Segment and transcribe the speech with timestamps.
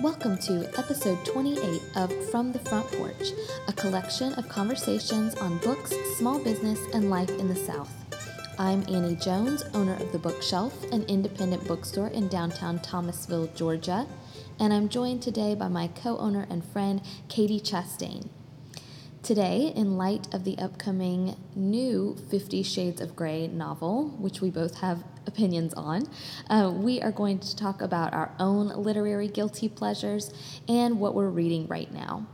[0.00, 3.32] Welcome to episode 28 of From the Front Porch,
[3.66, 7.92] a collection of conversations on books, small business, and life in the South.
[8.60, 14.06] I'm Annie Jones, owner of The Bookshelf, an independent bookstore in downtown Thomasville, Georgia,
[14.60, 18.28] and I'm joined today by my co owner and friend, Katie Chastain.
[19.24, 24.76] Today, in light of the upcoming new Fifty Shades of Grey novel, which we both
[24.76, 26.08] have opinions on,
[26.50, 30.32] uh, we are going to talk about our own literary guilty pleasures
[30.66, 32.26] and what we're reading right now.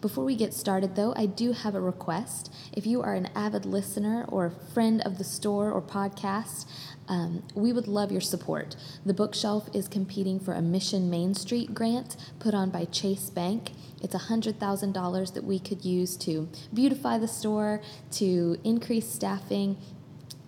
[0.00, 2.50] Before we get started, though, I do have a request.
[2.72, 6.66] If you are an avid listener or a friend of the store or podcast,
[7.06, 8.76] um, we would love your support.
[9.04, 13.72] The bookshelf is competing for a Mission Main Street grant put on by Chase Bank.
[14.00, 17.82] It's $100,000 that we could use to beautify the store,
[18.12, 19.76] to increase staffing,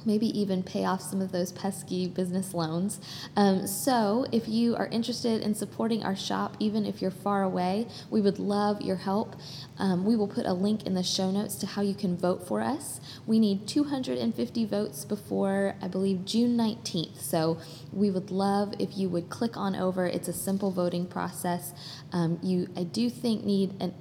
[0.06, 3.00] maybe even pay off some of those pesky business loans.
[3.36, 7.86] Um, so, if you are interested in supporting our shop, even if you're far away,
[8.10, 9.36] we would love your help.
[9.78, 12.46] Um, we will put a link in the show notes to how you can vote
[12.46, 13.00] for us.
[13.26, 17.20] We need 250 votes before, I believe, June 19th.
[17.20, 17.58] So,
[17.92, 20.06] we would love if you would click on over.
[20.06, 21.72] It's a simple voting process.
[22.12, 23.94] Um, you, I do think, need an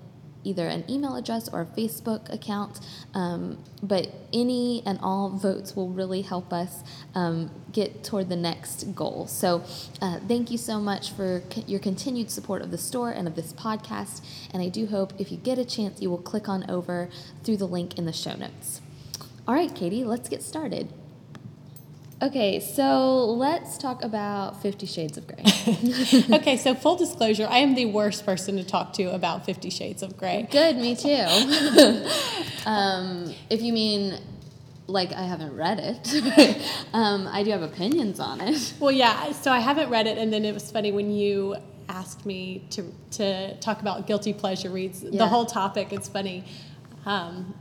[0.43, 2.79] either an email address or a Facebook account.
[3.13, 6.83] Um, but any and all votes will really help us
[7.15, 9.27] um, get toward the next goal.
[9.27, 9.63] So,
[10.01, 13.35] uh, thank you so much for c- your continued support of the store and of
[13.35, 14.21] this podcast.
[14.53, 17.09] And I do hope if you get a chance, you will click on over
[17.43, 18.81] through the link in the show notes.
[19.47, 20.93] All right, Katie, let's get started.
[22.21, 25.43] Okay, so let's talk about Fifty Shades of Grey.
[26.37, 30.03] okay, so full disclosure, I am the worst person to talk to about Fifty Shades
[30.03, 30.47] of Grey.
[30.51, 31.09] Good, me too.
[32.67, 34.19] um, if you mean
[34.85, 36.61] like I haven't read it,
[36.93, 38.73] um, I do have opinions on it.
[38.79, 41.55] Well, yeah, so I haven't read it, and then it was funny when you
[41.89, 45.01] asked me to to talk about guilty pleasure reads.
[45.01, 45.17] Yeah.
[45.17, 46.43] The whole topic, it's funny.
[47.03, 47.55] Um,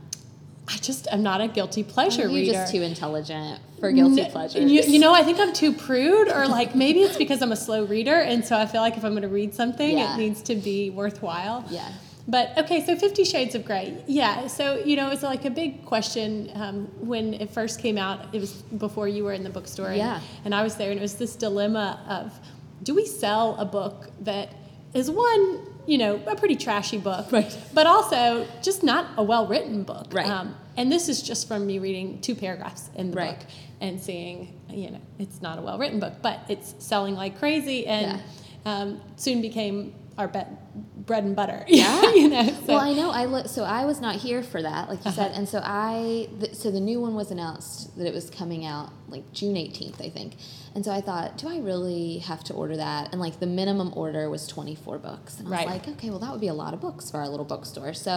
[0.67, 2.31] I just am not a guilty pleasure reader.
[2.31, 2.53] You're reader.
[2.53, 4.71] just too intelligent for guilty pleasures.
[4.71, 7.55] You, you know, I think I'm too prude, or like maybe it's because I'm a
[7.57, 10.13] slow reader, and so I feel like if I'm going to read something, Yeah.
[10.13, 11.65] it needs to be worthwhile.
[11.69, 11.91] Yeah.
[12.27, 13.97] But okay, so Fifty Shades of Grey.
[14.07, 18.33] Yeah, so you know, it's like a big question um, when it first came out.
[18.33, 20.21] It was before you were in the bookstore, and, Yeah.
[20.45, 22.39] and I was there, and it was this dilemma of,
[22.83, 24.49] do we sell a book that
[24.93, 27.55] is one, you know, a pretty trashy book, Right.
[27.73, 30.27] but also just not a well written book, Right.
[30.27, 33.39] Um, and this is just from me reading two paragraphs in the Right.
[33.39, 33.47] book
[33.81, 37.85] and seeing, you know, it's not a well written book, but it's selling like crazy,
[37.87, 38.21] and
[38.65, 40.39] um, soon became our be-
[41.11, 41.63] bread and butter.
[41.81, 42.01] Yeah.
[42.21, 42.45] you know.
[42.65, 42.73] So.
[42.73, 43.09] Well, I know.
[43.11, 43.47] I look.
[43.47, 45.21] So I was not here for that, like you Uh-huh.
[45.21, 46.27] said, and so I.
[46.39, 49.99] Th- so the new one was announced that it was coming out like June eighteenth,
[50.01, 50.31] I think,
[50.75, 53.03] and so I thought, do I really have to order that?
[53.11, 55.65] And like the minimum order was twenty four books, and I Right.
[55.67, 57.93] was like, okay, well that would be a lot of books for our little bookstore.
[57.93, 58.13] So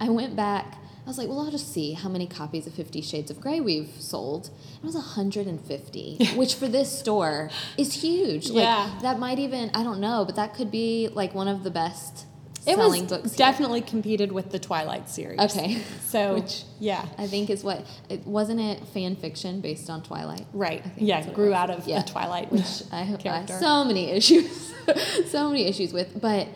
[0.00, 0.66] I went back.
[1.06, 3.58] I was like, well, I'll just see how many copies of Fifty Shades of Grey
[3.60, 4.50] we've sold.
[4.82, 8.48] It was 150, which for this store is huge.
[8.50, 8.98] Like, Yeah.
[9.02, 12.26] That might even, I don't know, but that could be like one of the best
[12.66, 13.30] it selling was books.
[13.30, 13.38] here.
[13.38, 15.38] definitely competed with the Twilight series.
[15.40, 15.82] Okay.
[16.10, 20.46] So Which- yeah, I think is what it wasn't it fan fiction based on Twilight.
[20.52, 20.84] right.
[20.96, 22.02] Yeah, it grew out of Yeah.
[22.02, 22.50] the Twilight.
[22.52, 24.74] which I have have so many issues,
[25.30, 26.20] so many issues with.
[26.20, 26.48] But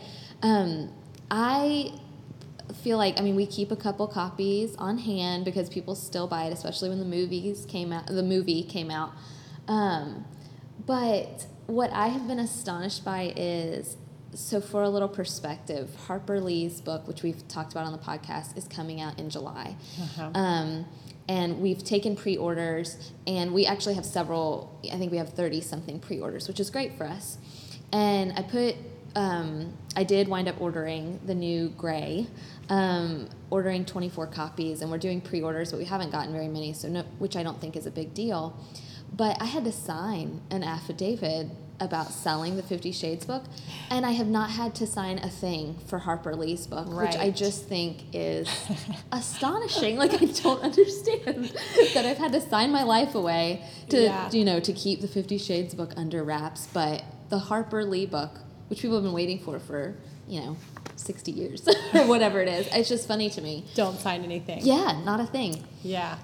[0.42, 0.90] um,
[1.30, 1.92] I
[2.82, 6.46] feel like I mean we keep a couple copies on hand because people still buy
[6.46, 8.06] it, especially when the movies came out.
[8.08, 9.12] The movie came out,
[9.68, 10.24] um,
[10.84, 13.96] but what I have been astonished by is.
[14.34, 18.56] So, for a little perspective, Harper Lee's book, which we've talked about on the podcast,
[18.56, 19.76] is coming out in July.
[20.00, 20.30] Uh-huh.
[20.34, 20.86] Um,
[21.28, 25.98] and we've taken pre-orders and we actually have several i think we have 30 something
[25.98, 27.38] pre-orders which is great for us
[27.92, 28.76] and i put
[29.16, 32.26] um, i did wind up ordering the new gray
[32.68, 36.88] um, ordering 24 copies and we're doing pre-orders but we haven't gotten very many so
[36.88, 38.58] no, which i don't think is a big deal
[39.12, 41.46] but i had to sign an affidavit
[41.80, 43.42] about selling the 50 shades book
[43.90, 47.30] and i have not had to sign a thing for harper lee's book which i
[47.30, 48.48] just think is
[49.12, 49.96] astonishing.
[49.96, 51.44] Like I don't understand
[51.94, 54.30] that I've had to sign my life away to Yeah.
[54.30, 58.38] you know to keep the Fifty Shades book under wraps, but the Harper Lee book,
[58.68, 59.94] which people have been waiting for for
[60.28, 60.56] you know
[60.96, 63.64] sixty years or whatever it is, it's just funny to me.
[63.74, 64.60] Don't sign anything.
[64.64, 65.64] Yeah, not a thing.
[65.82, 66.18] Yeah.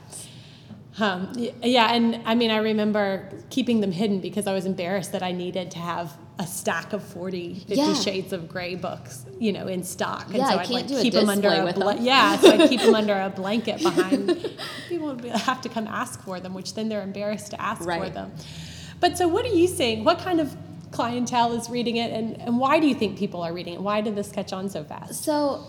[1.00, 1.32] Um,
[1.62, 5.32] yeah, and I mean, I remember keeping them hidden because I was embarrassed that I
[5.32, 7.94] needed to have a stack of 40, 50 Yeah.
[7.94, 10.26] Shades of Grey books, you know, in stock.
[10.28, 11.94] And Yeah, so I I'd can't like do a keep them under a with bla-
[11.94, 12.04] them.
[12.04, 14.50] Yeah, so I'd keep them under a blanket behind.
[14.88, 18.08] People would have to come ask for them, which then they're embarrassed to ask for
[18.08, 18.32] them.
[19.00, 20.04] But so, what are you seeing?
[20.04, 20.54] What kind of
[20.92, 23.80] clientele is reading it, and, and why do you think people are reading it?
[23.80, 25.22] Why did this catch on so fast?
[25.24, 25.64] So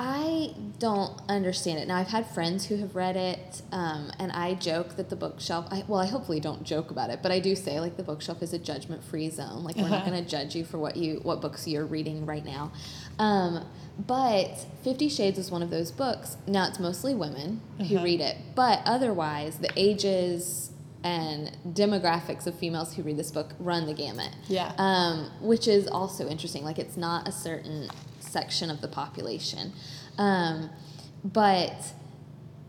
[0.00, 1.88] I don't understand it.
[1.88, 5.66] Now, I've had friends who have read it, um, and I joke that the bookshelf,
[5.72, 8.40] I, well, I hopefully don't joke about it, but I do say, like, the bookshelf
[8.40, 9.64] is a judgment free zone.
[9.64, 12.44] Like, we're not going to judge you for what you what books you're reading right
[12.44, 12.70] now.
[13.18, 13.64] Um,
[14.06, 16.36] but Fifty Shades is one of those books.
[16.46, 18.04] Now, it's mostly women who Uh-huh.
[18.04, 20.70] read it, but otherwise, the ages
[21.04, 24.72] and demographics of females who read this book run the gamut Yeah.
[24.78, 26.64] um, which is also interesting.
[26.64, 27.88] Like it's not a certain
[28.28, 29.72] section of the population,
[30.18, 30.70] um,
[31.24, 31.94] but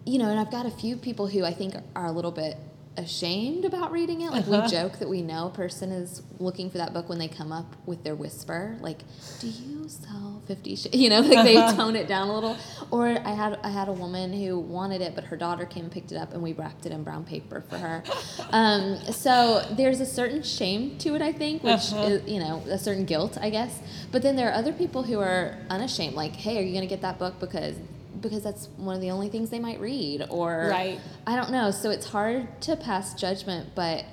[0.06, 2.58] you know, and I've got a few people who I think are a little bit
[2.98, 4.32] ashamed about reading it.
[4.32, 4.62] Like Uh-huh.
[4.64, 7.52] we joke that we know a person is looking for that book when they come
[7.52, 9.04] up with their whisper, like,
[9.40, 12.58] "Do you sell Fifty Shades?" You know, like they tone it down a little.
[12.92, 15.92] Or I had I had a woman who wanted it, but her daughter came and
[15.92, 18.04] picked it up, and we wrapped it in brown paper for her.
[18.52, 22.04] Um, so there's a certain shame to it, I think, which Uh-huh.
[22.08, 23.80] is you know a certain guilt, I guess.
[24.12, 26.94] But then there are other people who are unashamed, like, "Hey, are you going to
[26.96, 27.76] get that book because?"
[28.22, 31.00] Because that's one of the only things they might read, or Right.
[31.28, 31.72] I don't know.
[31.72, 34.06] So it's hard to pass judgment, but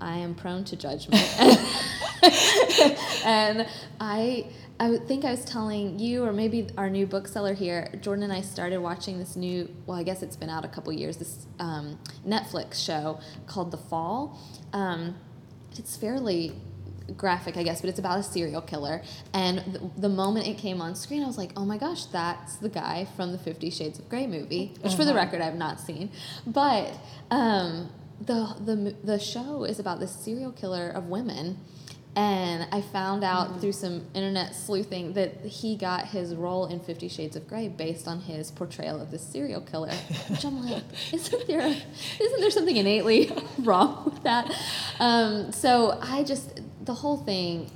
[0.00, 1.22] I am prone to judgment.
[3.24, 3.66] and
[4.00, 4.46] I
[4.80, 8.42] I think I was telling you or maybe our new bookseller here, Jordan and I
[8.42, 11.98] started watching this new well, I guess it's been out a couple years, this um,
[12.26, 14.38] Netflix show called The Fall.
[14.72, 15.16] Um,
[15.76, 16.54] it's fairly
[17.16, 19.02] graphic, I guess, but it's about a serial killer.
[19.32, 22.56] And the, the moment it came on screen, I was like, oh my gosh, that's
[22.56, 25.20] the guy from the Fifty Shades of Grey movie, which for the Uh-huh.
[25.20, 26.10] record I have not seen.
[26.46, 26.92] But
[27.30, 27.90] um,
[28.20, 31.58] the, the, the show is about the serial killer of women.
[32.16, 37.08] And I found out through some internet sleuthing that he got his role in Fifty
[37.08, 39.92] Shades of Grey based on his portrayal of the serial killer.
[40.28, 40.82] Which I'm like,
[41.12, 43.30] isn't there, a, isn't there something innately
[43.60, 44.50] wrong with that?
[44.98, 46.58] Um, so I just
[46.88, 47.70] the whole thing.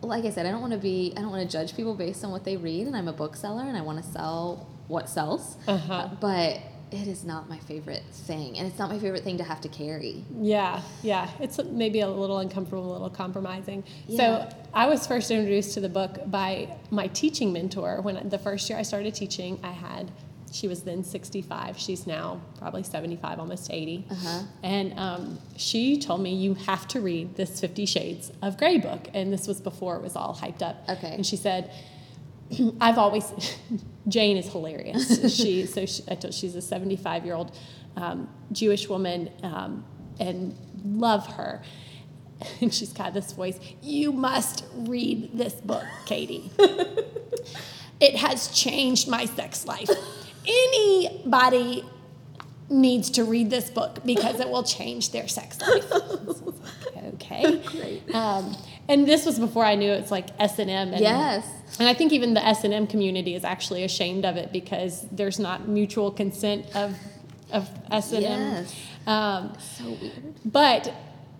[0.00, 2.24] Like I said, I don't want to be, I don't want to judge people based
[2.24, 5.56] on what they read, and I'm a bookseller, and I want to sell what sells.
[5.66, 6.10] Uh-huh.
[6.20, 6.60] but
[6.90, 9.68] it is not my favorite thing, and it's not my favorite thing to have to
[9.68, 10.24] carry.
[10.40, 11.28] Yeah, yeah.
[11.40, 13.84] It's maybe a little uncomfortable, a little compromising.
[14.06, 14.16] Yeah.
[14.16, 18.00] So I was first introduced to the book by my teaching mentor.
[18.00, 20.10] When the first year I started teaching, I had,
[20.52, 21.78] she was then 65.
[21.78, 24.06] She's now probably 75, almost 80.
[24.10, 24.42] Uh-huh.
[24.62, 29.08] And um, she told me, you have to read this Fifty Shades of Grey book.
[29.14, 30.76] And this was before it was all hyped up.
[30.88, 31.14] Okay.
[31.14, 31.70] And she said,
[32.80, 33.32] I've always
[34.08, 35.34] Jane is hilarious.
[35.36, 37.56] she so she, I told, she's a 75 year old
[37.96, 39.84] um, Jewish woman um,
[40.18, 41.62] and love her.
[42.60, 43.58] And she's got this voice.
[43.82, 46.52] You must read this book, Katie.
[47.98, 49.90] it has changed my sex life.
[50.46, 51.84] Anybody
[52.70, 55.90] needs to read this book because it will change their sex life.
[57.14, 57.58] okay.
[57.66, 58.14] Great.
[58.14, 58.54] Um,
[58.88, 60.92] and this was before I knew it's like S and M.
[60.94, 61.46] Yes.
[61.78, 65.06] And I think even the S and M community is actually ashamed of it because
[65.12, 66.96] there's not mutual consent of
[67.50, 68.66] of S and M.
[69.06, 70.34] Um, So weird.
[70.44, 70.92] but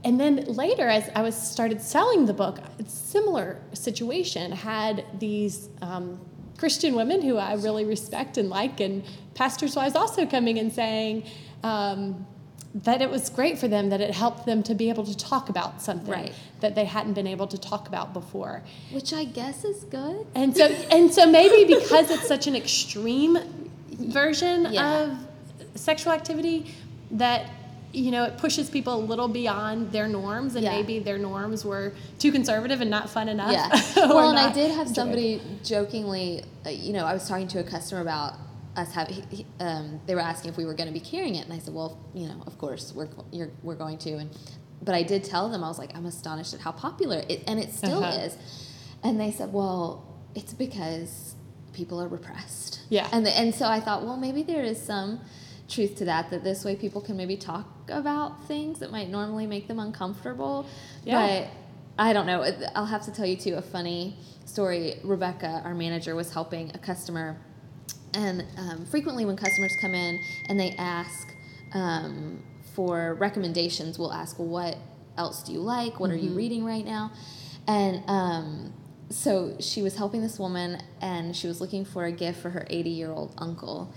[0.04, 5.68] and then later, as I was started selling the book, a similar situation had these
[5.82, 6.20] um,
[6.58, 9.02] Christian women who I really respect and like, and
[9.34, 11.24] pastors' wives also coming and saying
[11.62, 12.26] um,
[12.74, 15.48] that it was great for them, that it helped them to be able to talk
[15.48, 16.32] about something Right.
[16.60, 18.62] that they hadn't been able to talk about before.
[18.90, 20.26] Which I guess is good.
[20.34, 23.38] And so, and so maybe because it's such an extreme
[23.92, 25.02] version Yeah.
[25.04, 25.18] of
[25.76, 26.66] sexual activity
[27.12, 27.48] that
[27.92, 30.72] you know it pushes people a little beyond their norms, and Yeah.
[30.76, 33.52] maybe their norms were too conservative and not fun enough.
[33.52, 33.68] Yeah.
[34.08, 37.64] well, and I did have somebody jokingly, uh, you know, I was talking to a
[37.64, 38.34] customer about
[38.76, 39.24] us having.
[39.60, 41.74] Um, they were asking if we were going to be carrying it, and I said,
[41.74, 44.30] "Well, you know, of course we're you're, we're going to." And
[44.82, 47.58] but I did tell them I was like, "I'm astonished at how popular it, and
[47.58, 48.20] it still Uh-huh.
[48.20, 48.36] is."
[49.02, 50.04] And they said, "Well,
[50.34, 51.34] it's because
[51.72, 53.08] people are repressed." Yeah.
[53.12, 55.20] And the, and so I thought, well, maybe there is some
[55.68, 56.30] truth to that.
[56.30, 60.66] That this way people can maybe talk about things that might normally make them uncomfortable.
[61.04, 61.26] Yeah.
[61.26, 61.50] But
[61.98, 62.44] I don't know.
[62.74, 64.94] I'll have to tell you too a funny story.
[65.02, 67.36] Rebecca, our manager, was helping a customer,
[68.14, 71.34] and um, frequently when customers come in and they ask
[71.74, 72.42] um,
[72.74, 74.76] for recommendations, we'll ask, "Well, what
[75.16, 75.98] else do you like?
[75.98, 77.10] What are you reading right now?"
[77.66, 78.72] And um,
[79.10, 82.66] so she was helping this woman, and she was looking for a gift for her
[82.70, 83.92] 80-year-old uncle.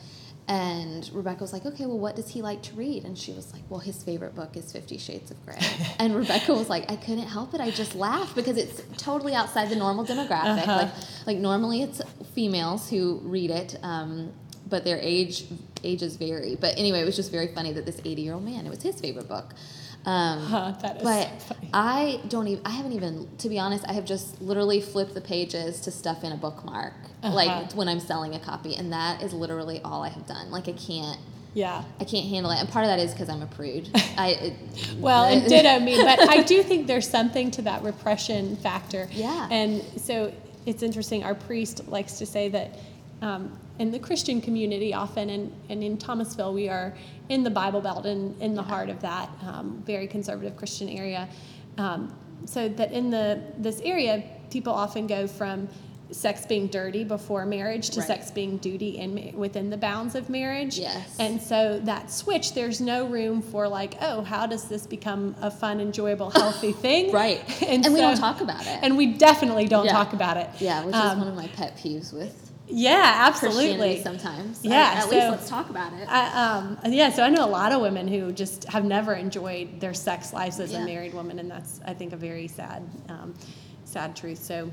[0.51, 3.05] And Rebecca was like, okay, well, what does he like to read?
[3.05, 5.57] And she was like, well, his favorite book is Fifty Shades of Grey.
[5.99, 7.61] and Rebecca was like, I couldn't help it.
[7.61, 10.67] I just laughed because it's totally outside the normal demographic.
[10.67, 10.75] Uh-huh.
[10.75, 10.93] Like,
[11.25, 12.01] like normally it's
[12.35, 14.33] females who read it, um,
[14.67, 15.45] but their age
[15.85, 16.57] ages vary.
[16.59, 18.83] But anyway, it was just very funny that this 80 year old man, it was
[18.83, 19.53] his favorite book.
[20.05, 21.69] Um, Huh, but funny.
[21.73, 22.65] I don't even.
[22.65, 23.27] I haven't even.
[23.39, 26.93] To be honest, I have just literally flipped the pages to stuff in a bookmark,
[27.23, 27.33] Uh-huh.
[27.35, 30.49] like when I'm selling a copy, and that is literally all I have done.
[30.51, 31.19] Like I can't.
[31.53, 31.83] Yeah.
[31.99, 33.89] I can't handle it, and part of that is because I'm a prude.
[34.17, 34.53] I it,
[34.97, 39.07] Well, and ditto me, but I do think there's something to that repression factor.
[39.11, 39.49] Yeah.
[39.51, 40.31] And so
[40.65, 41.23] it's interesting.
[41.25, 42.79] Our priest likes to say that
[43.21, 46.93] um, in the Christian community, often, and, and in Thomasville, we are
[47.29, 51.27] in the Bible Belt and in the heart of that um, very conservative Christian area.
[51.77, 52.13] Um,
[52.45, 55.67] so that in the this area, people often go from
[56.11, 58.07] sex being dirty before marriage to Right.
[58.07, 60.77] sex being duty in within the bounds of marriage.
[60.77, 61.15] Yes.
[61.19, 65.49] And so that switch, there's no room for like, oh, how does this become a
[65.49, 67.11] fun, enjoyable, healthy thing?
[67.13, 68.79] right, and, we so- don't talk about it.
[68.83, 69.93] And we definitely don't Yeah.
[69.93, 70.49] talk about it.
[70.59, 74.01] yeah, which Um, is one of my pet peeves with Yeah, absolutely.
[74.01, 74.63] sometimes.
[74.63, 76.07] Yeah, at least so- let's talk about it.
[76.09, 79.79] I, um, yeah, so I know a lot of women who just have never enjoyed
[79.81, 80.79] their sex lives as Yeah.
[80.83, 83.33] a married woman, and that's I think a very sad, um,
[83.85, 84.41] sad truth.
[84.43, 84.71] So.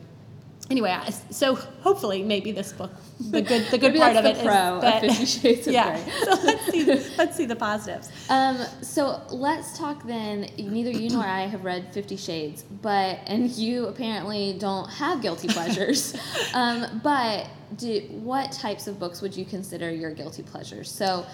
[0.71, 2.91] Anyway, I- so hopefully, maybe this book,
[3.31, 5.73] the good, the good part of it the is pro of that, Fifty Shades of
[5.79, 5.99] yeah.
[6.03, 6.13] Grey.
[6.25, 6.85] So let's see,
[7.17, 8.11] let's see the positives.
[8.29, 10.51] Um, so let's talk then.
[10.59, 15.49] Neither you nor I have read Fifty Shades, but and you apparently don't have guilty
[15.49, 16.15] pleasures.
[16.55, 17.47] um, but
[17.77, 20.91] do, what types of books would you consider your guilty pleasures?
[20.91, 21.25] So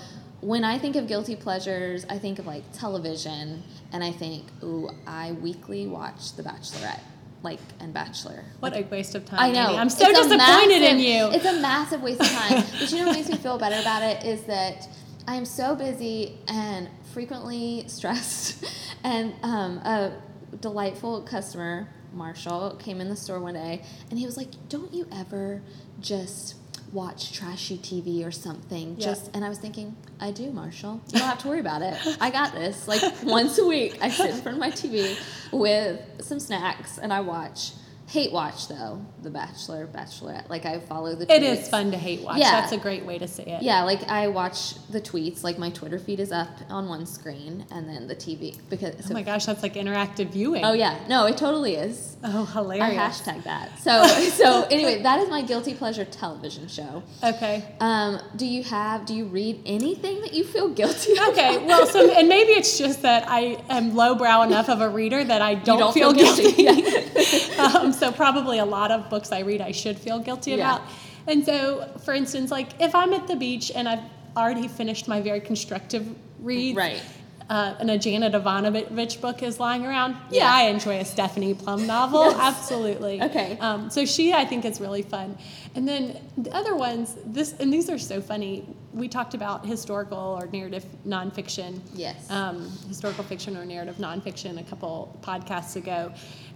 [0.43, 3.63] when I think of guilty pleasures, I think of like television,
[3.93, 7.01] and I think, ooh, I weekly watch The Bachelorette,
[7.45, 8.45] like and Bachelor.
[8.61, 9.39] What a waste of time.
[9.39, 9.69] I know.
[9.69, 9.79] Annie.
[9.79, 11.31] I'm so It's disappointed in you.
[11.31, 12.65] It's a massive waste of time.
[12.81, 14.89] but you know what makes me feel better about it is that
[15.29, 18.65] I am so busy and frequently stressed.
[19.07, 20.15] And um, a
[20.61, 25.07] delightful customer, Marshall, came in the store one day and he was like, Don't you
[25.13, 25.61] ever
[26.01, 26.55] just
[26.95, 28.97] watch trashy TV or something?
[28.97, 29.07] Yeah.
[29.07, 31.01] Just and I was thinking, I do, Marshall.
[31.09, 31.95] You don't have to worry about it.
[32.21, 32.89] I got this.
[32.89, 35.19] Like once a week, I sit in front of my TV
[35.53, 37.73] with some snacks and I watch.
[38.07, 40.51] Hate watch though, The Bachelor, Bachelorette.
[40.51, 41.25] Like I follow the.
[41.25, 41.63] It tweets.
[41.63, 42.39] is fun to hate watch.
[42.39, 42.61] Yeah.
[42.61, 43.63] That's a great way to say it.
[43.63, 45.43] Yeah, like I watch the tweets.
[45.43, 48.95] Like my Twitter feed is up on one screen, and then the TV because.
[49.11, 50.65] Oh my gosh, that's like interactive viewing.
[50.65, 52.17] Oh yeah, no, it totally is.
[52.23, 53.79] Oh, hilarious I hashtag that.
[53.79, 57.03] So so anyway, that is my guilty pleasure television show.
[57.23, 57.65] Okay.
[57.81, 59.07] Um, do you have?
[59.07, 61.15] Do you read anything that you feel guilty?
[61.25, 61.57] Okay.
[61.57, 61.67] about?
[61.67, 65.41] Well, so and maybe it's just that I am lowbrow enough of a reader that
[65.41, 66.53] I don't, don't feel, feel guilty.
[66.53, 67.55] guilty.
[67.59, 70.77] um, so probably a lot of books I read I should feel guilty Yeah.
[70.77, 70.83] about.
[71.27, 74.01] And so, for instance, like if I'm at the beach and I've
[74.37, 76.07] already finished my very constructive
[76.41, 77.03] read, Right.
[77.51, 80.13] Uh, and a Janet Evanovich book is lying around.
[80.31, 80.55] Yeah, Yeah.
[80.55, 82.23] I enjoy a Stephanie Plum novel.
[82.31, 82.37] Yes.
[82.41, 83.21] Absolutely.
[83.23, 83.59] Okay.
[83.61, 85.37] Um, so she, I think, is really fun.
[85.75, 88.65] And then the other ones, this and these are so funny.
[88.95, 91.81] We talked about historical or narrative nonfiction.
[91.95, 92.31] Yes.
[92.31, 96.13] Um, historical fiction or narrative nonfiction a couple podcasts ago,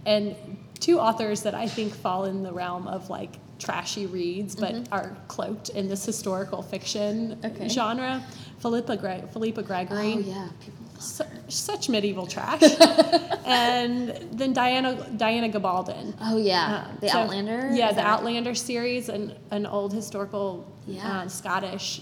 [0.07, 0.35] and
[0.81, 5.17] two authors that I think fall in the realm of like trashy reads, but are
[5.27, 7.47] cloaked in this historical fiction Mm-hmm.
[7.57, 7.69] Okay.
[7.69, 8.23] genre.
[8.61, 10.49] Philippa, Gre- Philippa Gregory Oh yeah,
[10.99, 12.61] su- such medieval trash.
[13.45, 16.15] and then Diana Diana Gabaldon.
[16.21, 17.71] Oh yeah, Um, the so- Outlander.
[17.73, 21.21] Yeah, Is the Outlander series, and an old historical Yeah.
[21.23, 22.01] uh, Scottish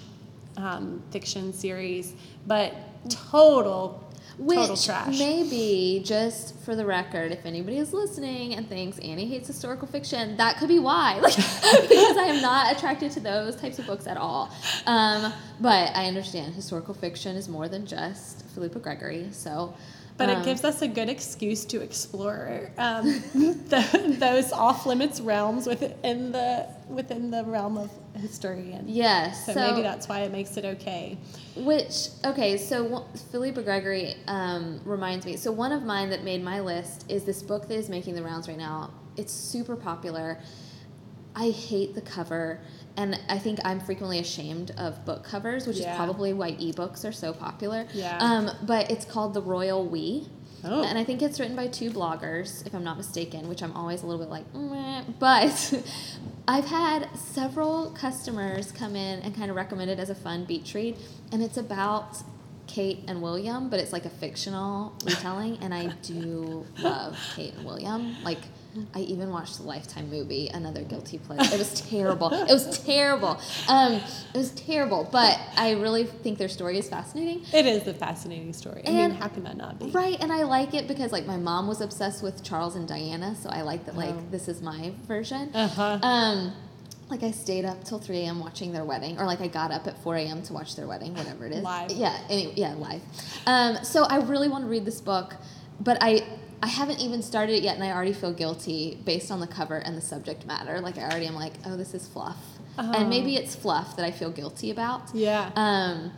[0.56, 2.14] um, fiction series,
[2.46, 2.72] but
[3.10, 4.02] total
[4.38, 5.18] total Which trash.
[5.18, 10.36] maybe, just for the record, if anybody is listening and thinks Annie hates historical fiction,
[10.36, 11.20] that could be why.
[11.26, 11.34] Like,
[11.88, 14.52] because I am not attracted to those types of books at all.
[14.86, 19.28] Um, but I understand historical fiction is more than just Philippa Gregory.
[19.32, 19.74] So,
[20.16, 25.20] but um, it gives us a good excuse to explore um, the, those off limits
[25.20, 29.46] realms within the within the realm of history, and yes.
[29.46, 31.18] so, maybe that's why it makes it okay.
[31.56, 35.36] Which okay, so Philippa Gregory um, reminds me.
[35.36, 38.22] So one of mine that made my list is this book that is making the
[38.22, 38.90] rounds right now.
[39.16, 40.38] It's super popular.
[41.34, 42.60] I hate the cover,
[42.96, 45.92] and I think I'm frequently ashamed of book covers, which Yeah.
[45.92, 47.86] is probably why ebooks are so popular.
[47.92, 48.16] Yeah.
[48.18, 50.28] Um, but it's called The Royal We.
[50.64, 50.82] Oh.
[50.82, 54.02] And I think it's written by two bloggers, if I'm not mistaken, which I'm always
[54.02, 55.02] a little bit like, Meh.
[55.18, 55.82] but
[56.48, 60.74] I've had several customers come in and kind of recommend it as a fun beach
[60.74, 60.96] read,
[61.32, 62.18] and it's about
[62.68, 67.64] Kate and William, but it's like a fictional retelling, and I do love Kate and
[67.64, 68.22] William.
[68.22, 68.38] Like,
[68.94, 71.54] I even watched the Lifetime movie, another guilty pleasure.
[71.54, 72.32] It was terrible.
[72.32, 73.40] It was terrible.
[73.68, 77.42] Um, it was terrible, but I really think their story is fascinating.
[77.52, 78.82] It is a fascinating story.
[78.86, 79.86] I And- mean, how can that not be?
[79.90, 83.34] Right, and I like it because like my mom was obsessed with Charles and Diana,
[83.34, 84.22] so I like that like Oh.
[84.30, 85.50] this is my version.
[85.54, 85.98] Uh huh.
[86.02, 86.52] Um,
[87.08, 88.40] like I stayed up till 3 a.m.
[88.40, 90.42] watching their wedding, or like I got up at 4 a.m.
[90.42, 91.62] to watch their wedding, whatever it is.
[91.62, 91.92] Live.
[91.92, 93.00] Yeah, any, yeah, live.
[93.46, 95.34] Um, so I really want to read this book,
[95.80, 96.24] but I
[96.62, 99.76] I haven't even started it yet, and I already feel guilty based on the cover
[99.76, 100.80] and the subject matter.
[100.80, 102.38] Like I already am like, oh, this is fluff,
[102.78, 102.92] Oh.
[102.92, 105.14] and maybe it's fluff that I feel guilty about.
[105.14, 105.50] Yeah.
[105.56, 106.12] Um,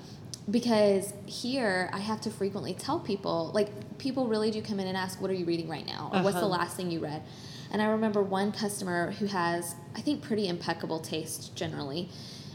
[0.50, 4.96] because here I have to frequently tell people, like, people really do come in and
[4.96, 6.10] ask, What are you reading right now?
[6.12, 6.48] Or what's the Uh-huh.
[6.62, 7.22] last thing you read?
[7.70, 12.08] And I remember one customer who has, I think, pretty impeccable taste generally.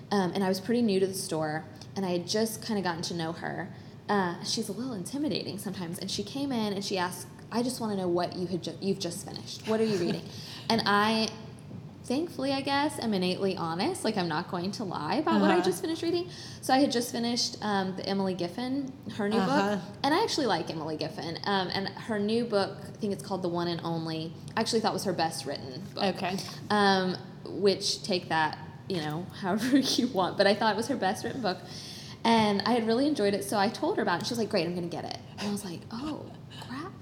[0.09, 2.83] Um, and I was pretty new to the store, and I had just kind of
[2.83, 3.69] gotten to know her.
[4.09, 7.79] Uh, she's a little intimidating sometimes, and she came in and she asked, "I just
[7.79, 9.65] want to know what you had ju- you've just finished.
[9.69, 10.23] What are you reading?"
[10.69, 11.29] and I
[12.05, 14.03] thankfully, I guess, am innately honest.
[14.03, 15.63] Like, I'm not going to lie about what I Uh-huh.
[15.63, 16.27] just finished reading.
[16.61, 19.75] So, I had just finished um, the Emily Giffin, her new Uh-huh.
[19.77, 19.79] book.
[20.03, 21.37] And I actually like Emily Giffin.
[21.47, 24.81] Um, and her new book, I think it's called The One and Only, I actually
[24.81, 26.03] thought was her best written book.
[26.15, 26.35] Okay.
[26.69, 28.57] Um, which, take that,
[28.89, 30.37] you know, however you want.
[30.37, 31.57] But I thought it was her best written book.
[32.25, 33.45] And I had really enjoyed it.
[33.45, 34.25] So, I told her about it.
[34.27, 35.19] She was like, Great, I'm going to get it.
[35.39, 36.25] And I was like, Oh.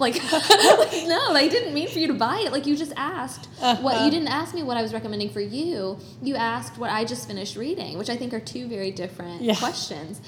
[0.02, 2.52] Like, like, no, I didn't mean for you to buy it.
[2.52, 4.06] Like, you just asked what Uh-huh.
[4.06, 5.98] you didn't ask me what I was recommending for you.
[6.24, 9.56] You asked what I just finished reading, which I think are two very different Yeah.
[9.56, 10.20] questions.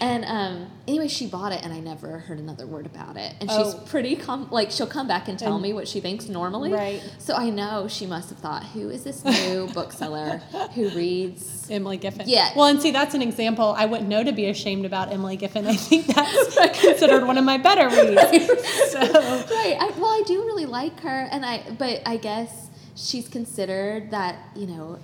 [0.00, 3.34] And um, anyway, she bought it, and I never heard another word about it.
[3.40, 3.64] And Oh.
[3.64, 6.72] she's pretty com- like she'll come back and tell And- me what she thinks normally.
[6.72, 7.02] Right.
[7.18, 10.38] So I know she must have thought, who is this new bookseller
[10.74, 11.68] who reads?
[11.70, 12.24] Emily Giffin.
[12.26, 12.50] Yeah.
[12.56, 15.66] Well, and see, that's an example I wouldn't know to be ashamed about Emily Giffin.
[15.66, 18.58] I think that's considered one of my better reads.
[18.88, 19.76] So, Right.
[19.78, 24.36] I, well, I do really like her, and I but I guess she's considered that
[24.56, 24.98] you know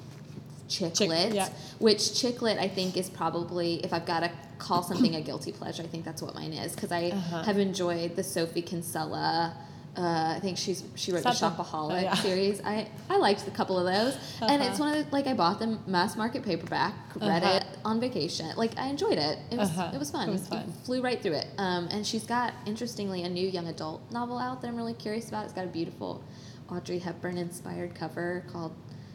[0.69, 1.49] chick Chick- yeah.
[1.79, 5.53] which chick lit I think is probably if I've got to call something a guilty
[5.53, 7.43] pleasure, I think that's what mine is because I Uh-huh.
[7.43, 9.55] have enjoyed the Sophie Kinsella.
[9.97, 12.15] Uh, I think she's she wrote the the- Shopaholic oh, yeah.
[12.15, 12.61] series.
[12.65, 14.71] I I liked a couple of those, and Uh-huh.
[14.71, 17.57] it's one of the, like I bought them mass market paperback, read Uh-huh.
[17.59, 18.47] it on vacation.
[18.57, 19.39] Like I enjoyed it.
[19.53, 19.91] It was Uh-huh.
[19.95, 20.29] it was fun.
[20.29, 20.73] It was fun.
[20.85, 21.47] flew right through it.
[21.59, 25.29] Um, and she's got, interestingly, a new young adult novel out that I'm really curious
[25.29, 25.45] about.
[25.45, 26.23] It's got a beautiful
[26.71, 28.73] Audrey Hepburn inspired cover called,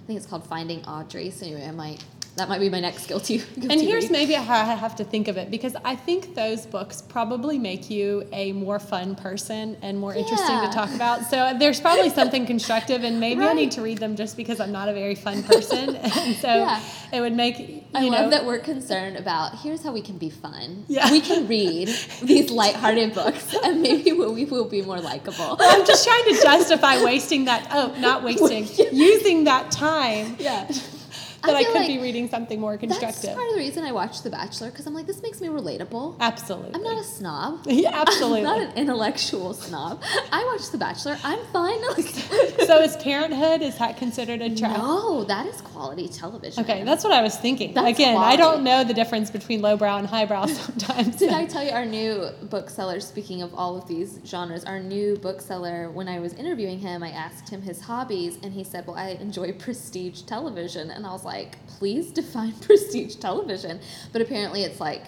[0.09, 1.29] think it's called Finding Audrey.
[1.29, 2.03] So anyway, I might,
[2.39, 3.37] that might be my next guilty.
[3.55, 4.11] guilty and here's read.
[4.11, 7.89] maybe how I have to think of it because I think those books probably make
[7.89, 11.25] you a more fun person and more interesting to talk about.
[11.29, 14.71] So there's probably something constructive, and maybe I need to read them just because I'm
[14.71, 15.95] not a very fun person.
[15.95, 16.81] and so Yeah.
[17.13, 18.09] it would make you I know.
[18.21, 20.85] love that we're concerned about here's how we can be fun.
[20.87, 21.11] Yeah.
[21.11, 21.87] We can read
[22.21, 25.57] these lighthearted books and maybe we'll, we will be more likable.
[25.59, 27.67] I'm just trying to justify wasting that.
[27.71, 30.69] Oh, not wasting, using that time Yeah.
[31.43, 33.21] That I, feel could like be reading something more constructive.
[33.21, 35.47] That's part of the reason I watched The Bachelor because I'm like, this makes me
[35.47, 36.17] relatable.
[36.19, 36.73] Absolutely.
[36.75, 37.65] I'm not a snob.
[37.79, 38.39] Yeah, absolutely.
[38.39, 40.03] I'm not an intellectual snob.
[40.33, 41.17] I watched The Bachelor.
[41.23, 41.79] I'm fine.
[42.65, 44.77] So is Parenthood is that considered a trap?
[44.77, 46.63] no, that is quality television.
[46.63, 47.73] Okay, that's what I was thinking.
[47.73, 51.15] That's Again, I don't know the difference between lowbrow and highbrow sometimes.
[51.15, 52.99] Did I tell you our new bookseller?
[52.99, 55.89] Speaking of all of these genres, our new bookseller.
[55.89, 59.09] When I was interviewing him, I asked him his hobbies, and he said, "Well, I
[59.09, 61.28] enjoy prestige television." And I was like,
[61.67, 63.79] "Please define prestige television."
[64.11, 65.03] But apparently, it's like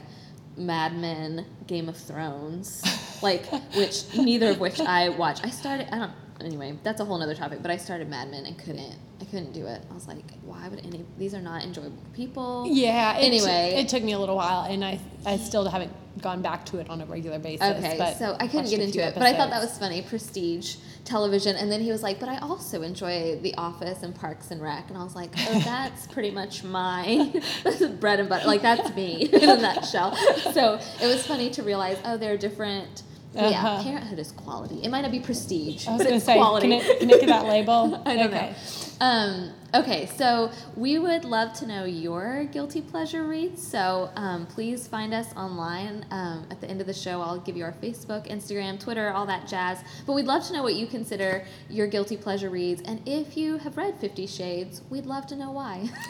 [0.58, 2.84] Mad Men, Game of Thrones,
[3.22, 5.40] like which neither of which I watch.
[5.44, 5.88] I started.
[5.94, 6.12] I don't.
[6.46, 7.62] Anyway, that's a whole other topic.
[7.62, 8.96] But I started Mad Men and couldn't.
[9.20, 9.82] I couldn't do it.
[9.90, 11.06] I was like, why would any?
[11.18, 12.66] These are not enjoyable people.
[12.70, 13.18] yeah.
[13.18, 13.76] It, Anyway.
[13.78, 16.90] it took me a little while, and I I still haven't gone back to it
[16.90, 17.66] on a regular basis.
[17.78, 20.76] Okay, but so I couldn't get into it, but I thought that was funny, prestige
[21.06, 21.56] television.
[21.56, 24.90] And then he was like, "But I also enjoy The Office and Parks and Rec,"
[24.90, 27.32] and I was like, "Oh, that's pretty much my
[28.00, 28.48] bread and butter.
[28.48, 30.16] Like that's me in a nutshell."
[30.54, 33.04] So it was funny to realize, oh, they're different.
[33.34, 33.84] But Yeah, Uh-huh.
[33.84, 34.82] Parenthood is quality.
[34.84, 36.68] It might not be prestige, I was but it's say, quality.
[36.70, 38.02] can it, can it get that label?
[38.06, 38.50] I don't okay.
[38.50, 38.56] know.
[39.04, 43.66] Um, okay, so we would love to know your guilty pleasure reads.
[43.66, 46.06] So um, please find us online.
[46.12, 49.26] Um, at the end of the show, I'll give you our Facebook, Instagram, Twitter, all
[49.26, 49.80] that jazz.
[50.06, 52.82] But we'd love to know what you consider your guilty pleasure reads.
[52.84, 55.90] And if you have read Fifty Shades, we'd love to know why.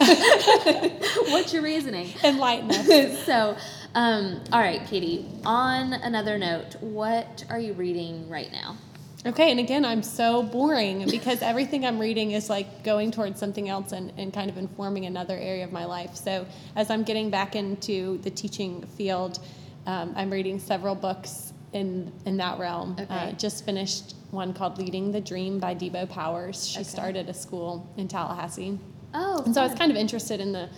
[1.30, 2.08] What's your reasoning?
[2.22, 3.24] Enlighten us.
[3.24, 3.56] so,
[3.94, 8.76] um, all right, Katie, on another note, what are you reading right now?
[9.24, 13.68] Okay, and again, I'm so boring because everything I'm reading is like going towards something
[13.68, 16.16] else and, and kind of informing another area of my life.
[16.16, 19.38] So, as I'm getting back into the teaching field,
[19.86, 22.96] um, I'm reading several books in, in that realm.
[22.98, 23.06] Okay.
[23.08, 26.66] Uh, just finished one called Leading the Dream by Debo Powers.
[26.66, 26.88] She Okay.
[26.88, 28.78] started a school in Tallahassee.
[29.14, 30.68] Oh, And so I was kind of interested in the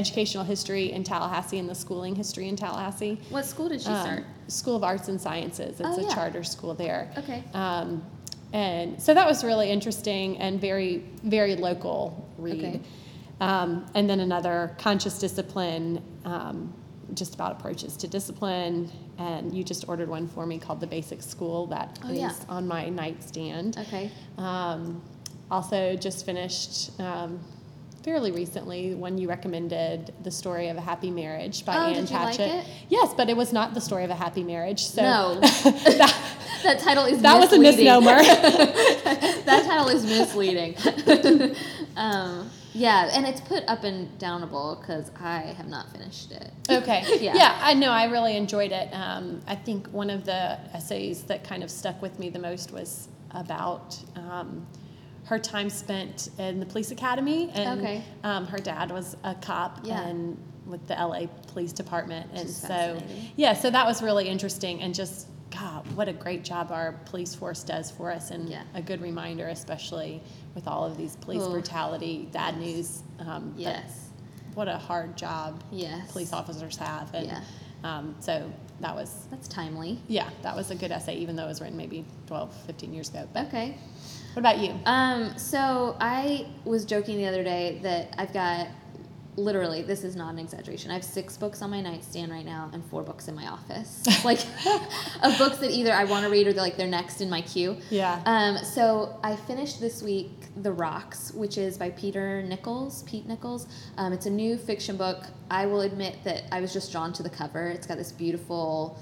[0.00, 3.18] educational history in Tallahassee and the schooling history in Tallahassee.
[3.30, 4.24] What school did she Um, start?
[4.48, 5.80] School of Arts and Sciences.
[5.80, 6.14] It's Oh, a yeah.
[6.14, 7.10] charter school there.
[7.16, 7.42] Okay.
[7.54, 8.02] Um,
[8.52, 12.58] and so that was really interesting and very, very local read.
[12.62, 12.80] Okay.
[13.40, 16.72] Um, and then another conscious discipline, um,
[17.14, 18.90] just about approaches to discipline.
[19.18, 22.32] And you just ordered one for me called The Basic School that Oh, is yeah.
[22.50, 23.78] on my nightstand.
[23.78, 24.10] Okay.
[24.36, 25.02] Um,
[25.50, 27.40] also, just finished um,
[28.06, 32.08] fairly recently when you recommended The Story of a Happy Marriage by Oh, Anne like
[32.08, 32.64] Patchett.
[32.64, 32.66] it?
[32.88, 34.84] Yes, but it was not The Story of a Happy Marriage.
[34.86, 35.40] So No.
[35.40, 36.16] that,
[36.62, 37.84] That title is that was a misleading.
[38.04, 38.22] misnomer.
[39.44, 40.76] that title is misleading.
[41.96, 46.52] um, yeah, and it's put up and downable because I have not finished it.
[46.70, 47.02] Okay.
[47.20, 47.34] Yeah.
[47.34, 47.58] Yeah.
[47.60, 47.90] I know.
[47.90, 48.88] I really enjoyed it.
[48.92, 52.70] Um, I think one of the essays that kind of stuck with me the most
[52.70, 54.64] was about um,
[55.26, 58.02] her time spent in the police academy, and Okay.
[58.24, 60.00] um, her dad was a cop Yeah.
[60.06, 60.36] and
[60.66, 62.98] with the LA Police Department, and so
[63.36, 67.34] yeah, so that was really interesting, and just God, what a great job our police
[67.34, 68.62] force does for us, and Yeah.
[68.74, 70.20] a good reminder, especially
[70.54, 71.50] with all of these police Oh.
[71.52, 73.02] brutality, bad news.
[73.20, 74.10] Um, Yes.
[74.54, 76.10] what a hard job Yes.
[76.12, 77.14] police officers have.
[77.14, 77.40] And Yeah.
[77.84, 79.98] um, so that was, That's timely.
[80.08, 83.08] yeah, that was a good essay, even though it was written maybe 12, 15 years
[83.08, 83.26] ago.
[83.32, 83.78] But Okay.
[84.36, 84.78] What about you?
[84.84, 88.68] Um, so I was joking the other day that I've got
[89.36, 90.90] literally this is not an exaggeration.
[90.90, 94.04] I have six books on my nightstand right now and four books in my office.
[94.26, 94.40] like
[95.22, 97.40] of books that either I want to read or they're like they're next in my
[97.40, 97.78] queue.
[97.88, 98.20] Yeah.
[98.26, 103.66] Um, so I finished this week The Rocks, which is by Peter Nichols, Pete Nichols.
[103.96, 105.24] Um, it's a new fiction book.
[105.50, 107.68] I will admit that I was just drawn to the cover.
[107.68, 108.98] It's got this beautiful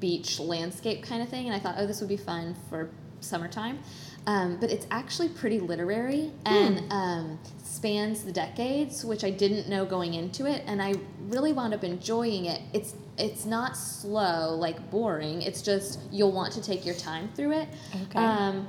[0.00, 3.78] beach landscape kind of thing, and I thought, oh, this would be fun for summertime.
[4.26, 9.84] Um, but it's actually pretty literary and um, spans the decades, which I didn't know
[9.84, 10.94] going into it, and I
[11.28, 12.60] really wound up enjoying it.
[12.72, 15.42] It's it's not slow, like boring.
[15.42, 17.68] It's just you'll want to take your time through it.
[18.02, 18.18] Okay.
[18.18, 18.68] Um,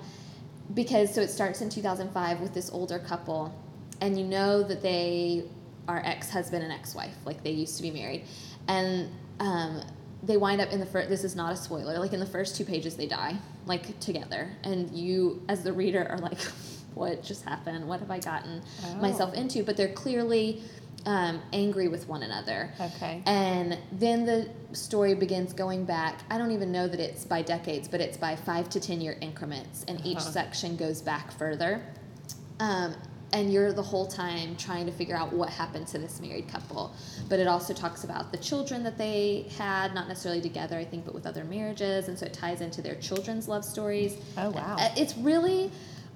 [0.74, 3.54] because so it starts in 2005 with this older couple,
[4.00, 5.46] and you know that they
[5.88, 8.26] are ex-husband and ex-wife, like they used to be married,
[8.68, 9.82] and um,
[10.24, 11.10] they wind up in the first.
[11.10, 12.00] This is not a spoiler.
[12.00, 16.08] Like in the first two pages, they die like together, and you as the reader
[16.10, 16.40] are like,
[16.96, 17.88] "What just happened?
[17.88, 18.62] What have I gotten
[19.02, 19.40] myself Oh.
[19.40, 20.64] into?" But they're clearly
[21.06, 22.70] um, angry with one another.
[22.82, 23.22] Okay.
[23.26, 26.20] And then the story begins going back.
[26.30, 29.18] I don't even know that it's by decades, but it's by five to 10 year
[29.22, 30.32] increments, and each Uh-huh.
[30.32, 31.82] section goes back further.
[32.60, 32.96] Um,
[33.34, 36.94] and you're the whole time trying to figure out what happened to this married couple.
[37.30, 41.04] But it also talks about the children that they had, not necessarily together, I think,
[41.06, 42.08] but with other marriages.
[42.08, 44.16] And so it ties into their children's love stories.
[44.38, 44.78] Oh, wow.
[44.80, 45.70] Uh, It's really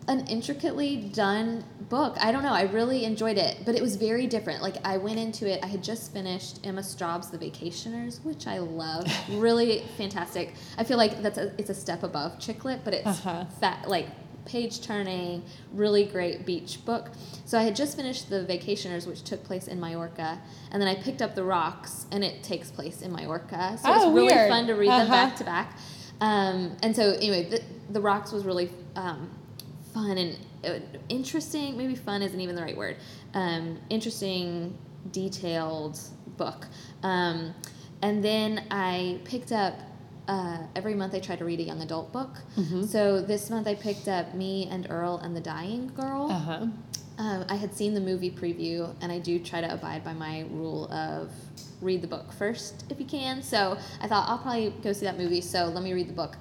[0.08, 2.18] an intricately done book.
[2.20, 2.54] I don't know.
[2.54, 4.64] I really enjoyed it, but it was very different.
[4.64, 5.60] Like I went into it.
[5.64, 9.06] I had just finished Emma Straub's The Vacationers, which I love.
[9.30, 10.54] really fantastic.
[10.78, 13.46] I feel like that's a, it's a step above chick lit, but it's Uh-huh.
[13.60, 14.08] fat like
[14.46, 17.10] page turning, really great beach book.
[17.46, 20.40] So I had just finished The Vacationers, which took place in Majorca,
[20.72, 23.78] and then I picked up The Rocks, and it takes place in Majorca.
[23.82, 24.50] So it's Oh, really weird.
[24.50, 25.12] fun to read them Uh-huh.
[25.12, 25.78] back to back.
[26.22, 29.30] Um, and so anyway, the, the Rocks was really um,
[29.94, 31.76] fun and uh, interesting.
[31.78, 32.98] Maybe fun isn't even the right word.
[33.34, 34.78] Um, interesting,
[35.12, 36.00] detailed
[36.38, 36.68] book.
[37.04, 37.54] Um,
[38.02, 39.76] and then I picked up.
[40.32, 42.34] Uh, every month I try to read a young adult book.
[42.58, 42.84] Mm-hmm.
[42.84, 46.28] So this month I picked up Me and Earl and the Dying Girl.
[46.32, 46.66] Uh huh.
[47.18, 50.46] Um, I had seen the movie preview, and I do try to abide by my
[50.50, 51.32] rule of
[51.82, 53.44] read the book first if you can.
[53.44, 56.36] So I thought I'll probably go see that movie, so let me read the book.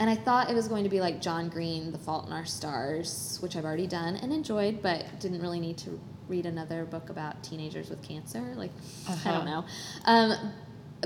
[0.00, 2.46] And I thought it was going to be like John Green, The Fault in Our
[2.46, 7.10] Stars, which I've already done and enjoyed, but didn't really need to read another book
[7.10, 8.54] about teenagers with cancer.
[8.56, 8.72] Like,
[9.08, 9.32] I Uh-huh.
[9.32, 9.64] don't know.
[10.06, 10.52] Um,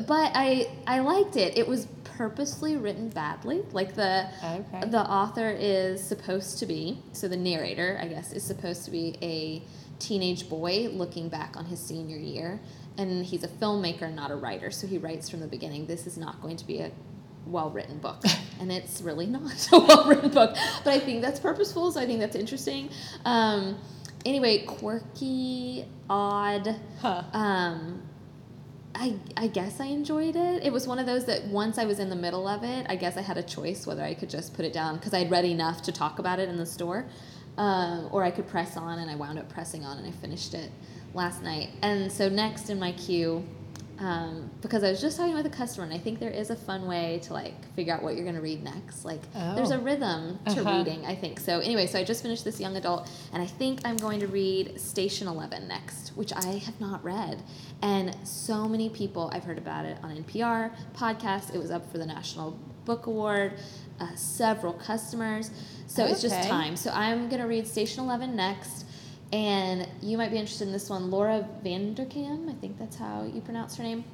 [0.06, 1.56] but I I liked it.
[1.58, 3.62] It was purposely written badly.
[3.72, 4.88] Like the Okay.
[4.88, 9.16] the author is supposed to be so the narrator i guess is supposed to be
[9.22, 9.62] a
[9.98, 12.60] teenage boy looking back on his senior year
[12.98, 16.16] and he's a filmmaker not a writer so he writes from the beginning this is
[16.18, 16.90] not going to be a
[17.46, 18.22] well written book
[18.60, 22.06] and it's really not a well written book but i think that's purposeful so i
[22.06, 22.88] think that's interesting
[23.24, 23.76] um,
[24.26, 27.22] anyway quirky odd Huh.
[27.32, 28.02] um,
[28.94, 30.62] I, I guess I enjoyed it.
[30.62, 32.96] It was one of those that once I was in the middle of it, I
[32.96, 35.44] guess I had a choice whether I could just put it down because I'd read
[35.44, 37.06] enough to talk about it in the store,
[37.58, 40.54] um, or I could press on, and I wound up pressing on, and I finished
[40.54, 40.70] it
[41.12, 41.70] last night.
[41.82, 43.44] And so next in my queue,
[43.98, 46.56] um, because I was just talking with a customer, and I think there is a
[46.56, 49.04] fun way to like figure out what you're going to read next.
[49.04, 49.76] Like there's Oh.
[49.76, 50.78] a rhythm to Uh-huh.
[50.78, 51.38] reading, I think.
[51.40, 54.26] So anyway, so I just finished this young adult, and I think I'm going to
[54.26, 57.42] read Station Eleven next, which I have not read.
[57.82, 61.54] And so many people, I've heard about it on NPR podcast.
[61.54, 63.54] It was up for the National Book Award.
[64.00, 65.52] Uh, several customers.
[65.86, 66.74] So it's just time.
[66.76, 68.86] So I'm gonna read Station Eleven next.
[69.34, 71.10] And you might be interested in this one.
[71.10, 74.04] Laura Vanderkam, I think that's how you pronounce her name.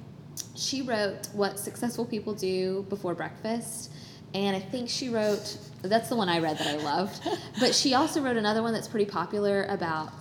[0.57, 3.93] She wrote What Successful People Do Before Breakfast.
[4.33, 7.29] And I think she wrote, that's the one I read that I loved.
[7.61, 10.13] but she also wrote another one that's pretty popular about,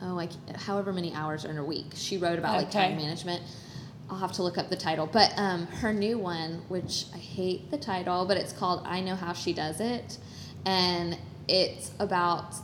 [0.00, 1.92] oh, like however many hours are in a week.
[1.94, 3.42] She wrote about like time management.
[4.08, 5.06] I'll have to look up the title.
[5.06, 9.16] But um, her new one, which I hate the title, but it's called I Know
[9.16, 10.16] How She Does It.
[10.64, 12.54] And it's about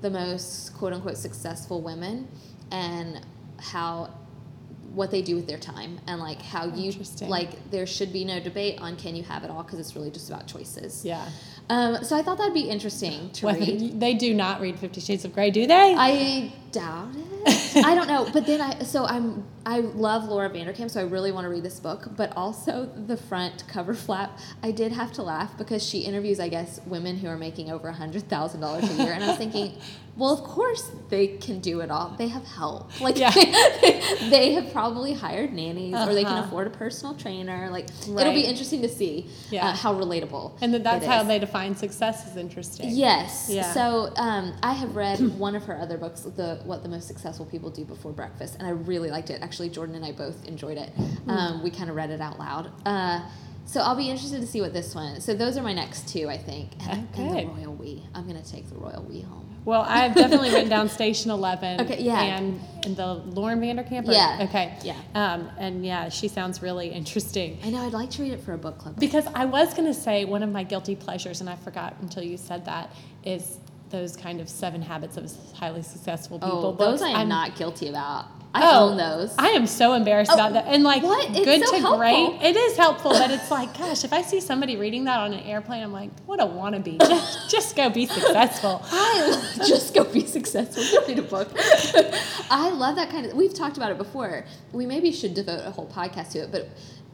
[0.00, 2.28] the most quote unquote successful women
[2.70, 3.20] and
[3.58, 4.12] how
[4.94, 8.40] what they do with their time and like how you like there should be no
[8.40, 11.28] debate on can you have it all because it's really just about choices Yeah.
[11.68, 15.00] um, so i thought that'd be interesting to Whether- read they do not read Fifty
[15.00, 15.94] Shades of Grey, do they?
[15.96, 17.57] I doubt it.
[17.84, 21.32] I don't know, but then I so I'm I love Laura Vanderkam, so I really
[21.32, 22.08] want to read this book.
[22.16, 26.48] But also the front cover flap, I did have to laugh because she interviews, I
[26.48, 29.36] guess, women who are making over a hundred thousand dollars a year, and I was
[29.36, 29.78] thinking,
[30.18, 32.14] well, of course they can do it all.
[32.18, 33.30] They have help, like Yeah.
[34.30, 36.46] they have probably hired nannies, or they can Uh-huh.
[36.48, 37.70] afford a personal trainer.
[37.70, 39.68] Like it'll be interesting to see Yeah.
[39.68, 40.52] uh, how relatable.
[40.60, 42.90] and then that's how they define success is interesting.
[42.90, 43.48] Yes.
[43.50, 43.72] Yeah.
[43.72, 47.46] So um, I have read one of her other books, the What the Most Successful
[47.46, 49.40] People Do Before Breakfast, and I really liked it.
[49.42, 50.90] Actually, Jordan and I both enjoyed it.
[50.90, 51.30] Hmm.
[51.30, 52.70] Um, we kind of read it out loud.
[52.84, 53.20] Uh,
[53.66, 55.16] so I'll be interested to see what this one.
[55.16, 55.24] Is.
[55.24, 56.70] So those are my next two, I think.
[56.88, 57.44] And, and Okay.
[57.44, 57.87] the Royal We.
[58.50, 59.44] Take the Royal We home.
[59.64, 61.80] Well, I've definitely written down Station Eleven.
[61.88, 62.20] Okay, yeah.
[62.22, 64.08] And and the Lauren Vanderkamp.
[64.08, 64.74] or- Yeah, Okay.
[64.82, 64.94] yeah.
[65.14, 67.58] Um, and yeah, she sounds really interesting.
[67.62, 67.84] I know.
[67.84, 68.98] I'd like to read it for a book club.
[68.98, 72.22] Because I was going to say one of my guilty pleasures, and I forgot until
[72.22, 72.90] you said that,
[73.24, 73.58] is
[73.90, 77.00] those kind of seven habits of highly successful people oh, books.
[77.00, 78.26] those I am I'm- not guilty about.
[78.54, 79.34] I Oh, own those.
[79.38, 80.64] I am so embarrassed Oh, about that.
[80.68, 81.28] And like, what?
[81.30, 81.98] It's good so to helpful.
[81.98, 82.38] great.
[82.42, 85.40] It is helpful, but it's like, gosh, if I see somebody reading that on an
[85.40, 86.98] airplane, I'm like, what a wannabe.
[87.08, 88.82] Just, just go be successful.
[88.90, 90.82] I just go be successful.
[91.00, 91.48] Go read a book.
[92.50, 93.34] I love that kind of.
[93.34, 94.44] We've talked about it before.
[94.72, 96.68] We maybe should devote a whole podcast to it, but